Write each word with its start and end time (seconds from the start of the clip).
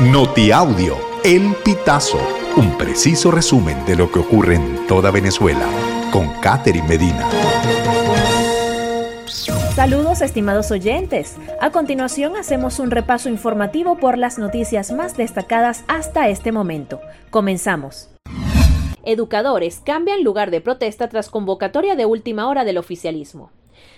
Notiaudio, 0.00 0.98
El 1.24 1.54
Pitazo, 1.64 2.18
un 2.58 2.76
preciso 2.76 3.30
resumen 3.30 3.82
de 3.86 3.96
lo 3.96 4.12
que 4.12 4.18
ocurre 4.18 4.56
en 4.56 4.86
toda 4.86 5.10
Venezuela, 5.10 5.66
con 6.12 6.28
Catherine 6.42 6.86
Medina. 6.86 7.26
Saludos 9.74 10.20
estimados 10.20 10.70
oyentes. 10.70 11.36
A 11.62 11.70
continuación 11.70 12.36
hacemos 12.36 12.78
un 12.78 12.90
repaso 12.90 13.30
informativo 13.30 13.96
por 13.96 14.18
las 14.18 14.38
noticias 14.38 14.92
más 14.92 15.16
destacadas 15.16 15.82
hasta 15.88 16.28
este 16.28 16.52
momento. 16.52 17.00
Comenzamos. 17.30 18.10
Educadores 19.02 19.80
cambian 19.82 20.22
lugar 20.22 20.50
de 20.50 20.60
protesta 20.60 21.08
tras 21.08 21.30
convocatoria 21.30 21.96
de 21.96 22.04
última 22.04 22.48
hora 22.48 22.64
del 22.64 22.76
oficialismo. 22.76 23.50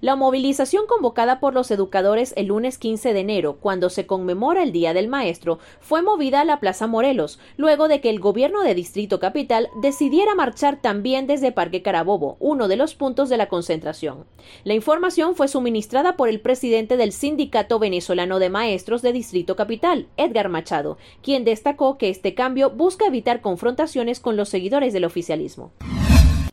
La 0.00 0.16
movilización 0.16 0.86
convocada 0.88 1.38
por 1.38 1.54
los 1.54 1.70
educadores 1.70 2.34
el 2.36 2.46
lunes 2.46 2.78
15 2.78 3.12
de 3.12 3.20
enero, 3.20 3.58
cuando 3.60 3.88
se 3.88 4.06
conmemora 4.06 4.62
el 4.62 4.72
Día 4.72 4.94
del 4.94 5.06
Maestro, 5.06 5.60
fue 5.80 6.02
movida 6.02 6.40
a 6.40 6.44
la 6.44 6.58
Plaza 6.58 6.86
Morelos, 6.86 7.38
luego 7.56 7.86
de 7.86 8.00
que 8.00 8.10
el 8.10 8.18
gobierno 8.18 8.62
de 8.62 8.74
Distrito 8.74 9.20
Capital 9.20 9.68
decidiera 9.80 10.34
marchar 10.34 10.80
también 10.80 11.26
desde 11.26 11.52
Parque 11.52 11.82
Carabobo, 11.82 12.36
uno 12.40 12.66
de 12.66 12.76
los 12.76 12.94
puntos 12.94 13.28
de 13.28 13.36
la 13.36 13.48
concentración. 13.48 14.24
La 14.64 14.74
información 14.74 15.36
fue 15.36 15.48
suministrada 15.48 16.16
por 16.16 16.28
el 16.28 16.40
presidente 16.40 16.96
del 16.96 17.12
Sindicato 17.12 17.78
Venezolano 17.78 18.38
de 18.38 18.50
Maestros 18.50 19.02
de 19.02 19.12
Distrito 19.12 19.56
Capital, 19.56 20.08
Edgar 20.16 20.48
Machado, 20.48 20.98
quien 21.22 21.44
destacó 21.44 21.96
que 21.96 22.10
este 22.10 22.34
cambio 22.34 22.70
busca 22.70 23.06
evitar 23.06 23.40
confrontaciones 23.40 24.18
con 24.20 24.36
los 24.36 24.48
seguidores 24.48 24.92
del 24.92 25.04
oficialismo. 25.04 25.72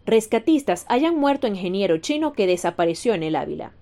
Rescatistas 0.09 0.87
hayan 0.89 1.19
muerto 1.19 1.45
ingeniero 1.45 1.99
chino 1.99 2.33
que 2.33 2.47
desapareció 2.47 3.13
en 3.13 3.21
el 3.21 3.35
Ávila. 3.35 3.73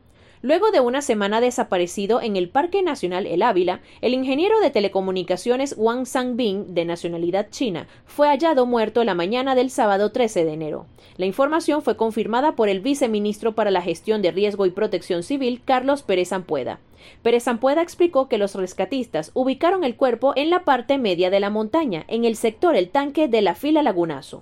Luego 0.41 0.72
de 0.72 0.81
una 0.81 1.02
semana 1.02 1.40
desaparecido 1.40 2.22
en 2.22 2.36
el 2.36 2.50
Parque 2.50 2.84
Nacional 2.84 3.26
El 3.26 3.41
Ávila, 3.41 3.80
el 4.02 4.13
ingeniero 4.13 4.59
de 4.59 4.70
telecomunicaciones 4.70 5.73
Wang 5.77 6.05
Sangbin, 6.05 6.76
de 6.76 6.84
nacionalidad 6.84 7.48
china, 7.50 7.88
fue 8.05 8.27
hallado 8.27 8.66
muerto 8.66 9.06
la 9.06 9.16
mañana 9.16 9.56
del 9.56 9.69
sábado 9.69 10.11
13 10.11 10.44
de 10.44 10.52
enero. 10.52 10.86
La 11.16 11.25
información 11.25 11.81
fue 11.81 11.95
confirmada 11.95 12.58
por 12.58 12.67
el 12.67 12.81
viceministro 12.81 13.56
para 13.56 13.72
la 13.72 13.81
Gestión 13.81 14.22
de 14.22 14.31
Riesgo 14.31 14.66
y 14.66 14.72
Protección 14.72 15.23
Civil, 15.23 15.62
Carlos 15.64 16.03
Pérez 16.03 16.34
Ampueda. 16.34 16.81
Pérez 17.23 17.47
Ampueda 17.47 17.81
explicó 17.81 18.28
que 18.28 18.38
los 18.38 18.53
rescatistas 18.53 19.31
ubicaron 19.34 19.86
el 19.86 19.95
cuerpo 19.95 20.34
en 20.36 20.50
la 20.50 20.66
parte 20.66 20.97
media 20.97 21.30
de 21.30 21.39
la 21.39 21.50
montaña, 21.50 22.03
en 22.09 22.25
el 22.25 22.36
sector 22.36 22.75
El 22.75 22.89
Tanque 22.89 23.30
de 23.30 23.41
la 23.41 23.56
Fila 23.56 23.81
Lagunazo. 23.81 24.41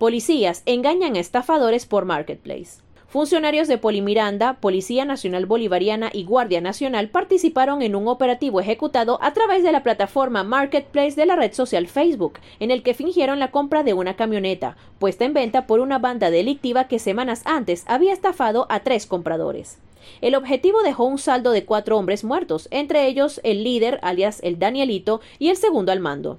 Policías 0.00 0.62
engañan 0.64 1.14
a 1.14 1.18
estafadores 1.18 1.84
por 1.84 2.06
Marketplace. 2.06 2.80
Funcionarios 3.06 3.68
de 3.68 3.76
Polimiranda, 3.76 4.54
Policía 4.54 5.04
Nacional 5.04 5.44
Bolivariana 5.44 6.08
y 6.10 6.24
Guardia 6.24 6.62
Nacional 6.62 7.10
participaron 7.10 7.82
en 7.82 7.94
un 7.94 8.08
operativo 8.08 8.60
ejecutado 8.60 9.18
a 9.22 9.34
través 9.34 9.62
de 9.62 9.72
la 9.72 9.82
plataforma 9.82 10.42
Marketplace 10.42 11.16
de 11.16 11.26
la 11.26 11.36
red 11.36 11.52
social 11.52 11.86
Facebook, 11.86 12.38
en 12.60 12.70
el 12.70 12.82
que 12.82 12.94
fingieron 12.94 13.38
la 13.38 13.50
compra 13.50 13.82
de 13.82 13.92
una 13.92 14.16
camioneta, 14.16 14.78
puesta 14.98 15.26
en 15.26 15.34
venta 15.34 15.66
por 15.66 15.80
una 15.80 15.98
banda 15.98 16.30
delictiva 16.30 16.88
que 16.88 16.98
semanas 16.98 17.42
antes 17.44 17.84
había 17.86 18.14
estafado 18.14 18.66
a 18.70 18.80
tres 18.80 19.04
compradores. 19.04 19.76
El 20.22 20.34
objetivo 20.34 20.82
dejó 20.82 21.04
un 21.04 21.18
saldo 21.18 21.50
de 21.50 21.66
cuatro 21.66 21.98
hombres 21.98 22.24
muertos, 22.24 22.68
entre 22.70 23.06
ellos 23.06 23.38
el 23.44 23.64
líder, 23.64 23.98
alias 24.00 24.40
el 24.42 24.58
Danielito, 24.58 25.20
y 25.38 25.50
el 25.50 25.58
segundo 25.58 25.92
al 25.92 26.00
mando. 26.00 26.38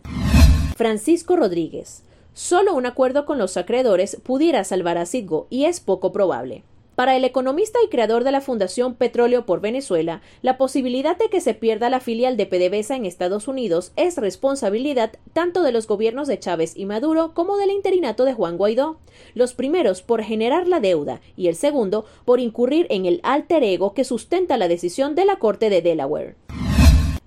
Francisco 0.76 1.36
Rodríguez. 1.36 2.02
Solo 2.34 2.74
un 2.76 2.86
acuerdo 2.86 3.26
con 3.26 3.38
los 3.38 3.58
acreedores 3.58 4.18
pudiera 4.24 4.64
salvar 4.64 4.98
a 4.98 5.06
Citgo 5.06 5.48
y 5.50 5.66
es 5.66 5.82
poco 5.82 6.14
probable. 6.14 6.64
Para 6.96 7.18
el 7.18 7.26
economista 7.26 7.80
y 7.84 7.90
creador 7.90 8.24
de 8.24 8.32
la 8.32 8.42
Fundación 8.42 8.96
Petróleo 8.96 9.46
por 9.46 9.60
Venezuela, 9.60 10.22
la 10.42 10.58
posibilidad 10.58 11.18
de 11.18 11.30
que 11.30 11.42
se 11.42 11.54
pierda 11.54 11.90
la 11.90 12.00
filial 12.00 12.38
de 12.38 12.46
PDVSA 12.46 12.96
en 12.96 13.06
Estados 13.06 13.48
Unidos 13.48 13.92
es 13.98 14.18
responsabilidad 14.18 15.12
tanto 15.34 15.62
de 15.64 15.74
los 15.74 15.88
gobiernos 15.88 16.28
de 16.28 16.40
Chávez 16.40 16.74
y 16.78 16.86
Maduro 16.86 17.34
como 17.34 17.58
del 17.58 17.72
interinato 17.72 18.24
de 18.24 18.34
Juan 18.34 18.58
Guaidó, 18.58 18.98
los 19.34 19.54
primeros 19.54 20.02
por 20.02 20.22
generar 20.24 20.68
la 20.68 20.80
deuda 20.80 21.20
y 21.36 21.48
el 21.48 21.56
segundo 21.56 22.06
por 22.24 22.40
incurrir 22.40 22.88
en 22.90 23.06
el 23.06 23.20
alter 23.24 23.64
ego 23.64 23.94
que 23.94 24.06
sustenta 24.06 24.58
la 24.58 24.70
decisión 24.70 25.16
de 25.16 25.26
la 25.26 25.38
Corte 25.38 25.70
de 25.70 25.82
Delaware. 25.82 26.36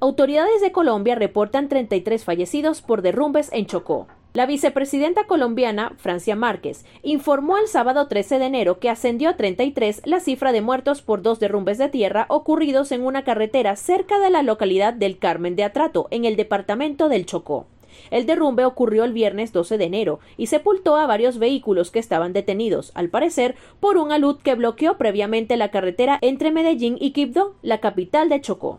Autoridades 0.01 0.61
de 0.63 0.73
Colombia 0.73 1.15
reportan 1.15 1.69
33 1.69 2.25
fallecidos 2.25 2.81
por 2.81 3.03
derrumbes 3.03 3.51
en 3.53 3.67
Chocó. 3.67 4.07
La 4.35 4.47
vicepresidenta 4.47 5.29
colombiana, 5.29 5.93
Francia 5.97 6.35
Márquez, 6.35 6.85
informó 7.05 7.57
el 7.57 7.69
sábado 7.69 8.09
13 8.09 8.41
de 8.41 8.47
enero 8.47 8.81
que 8.81 8.91
ascendió 8.91 9.29
a 9.31 9.37
33 9.37 10.03
la 10.07 10.19
cifra 10.19 10.51
de 10.51 10.61
muertos 10.61 11.03
por 11.03 11.23
dos 11.23 11.39
derrumbes 11.39 11.79
de 11.79 11.89
tierra 11.89 12.27
ocurridos 12.29 12.91
en 12.91 13.07
una 13.07 13.23
carretera 13.23 13.77
cerca 13.77 14.19
de 14.19 14.31
la 14.31 14.43
localidad 14.43 14.93
del 14.93 15.19
Carmen 15.19 15.55
de 15.55 15.63
Atrato, 15.63 16.09
en 16.11 16.25
el 16.25 16.35
departamento 16.35 17.09
del 17.09 17.27
Chocó. 17.27 17.69
El 18.11 18.27
derrumbe 18.27 18.65
ocurrió 18.65 19.05
el 19.05 19.13
viernes 19.13 19.53
12 19.53 19.79
de 19.79 19.85
enero 19.85 20.19
y 20.37 20.49
sepultó 20.49 20.97
a 20.97 21.07
varios 21.07 21.39
vehículos 21.39 21.93
que 21.93 22.01
estaban 22.01 22.33
detenidos, 22.33 22.91
al 22.97 23.11
parecer, 23.11 23.55
por 23.79 23.99
un 23.99 24.11
alud 24.11 24.39
que 24.43 24.57
bloqueó 24.57 24.99
previamente 24.99 25.57
la 25.57 25.71
carretera 25.71 26.19
entre 26.23 26.51
Medellín 26.51 26.97
y 27.01 27.13
Quibdó, 27.13 27.55
la 27.63 27.79
capital 27.79 28.29
de 28.29 28.41
Chocó. 28.41 28.79